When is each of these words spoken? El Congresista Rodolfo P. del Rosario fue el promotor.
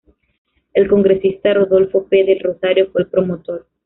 El 0.73 0.87
Congresista 0.87 1.53
Rodolfo 1.53 2.05
P. 2.07 2.23
del 2.23 2.39
Rosario 2.39 2.89
fue 2.91 3.03
el 3.03 3.07
promotor. 3.07 3.67